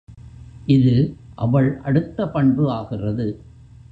இது 0.65 1.15
அவள் 1.35 1.77
அடுத்த 1.83 2.27
பண்பு 2.27 2.69
ஆகிறது. 2.71 3.27